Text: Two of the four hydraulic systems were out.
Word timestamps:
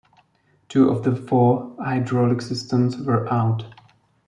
Two 0.67 0.89
of 0.89 1.03
the 1.03 1.15
four 1.15 1.75
hydraulic 1.79 2.41
systems 2.41 2.97
were 2.97 3.31
out. 3.31 3.65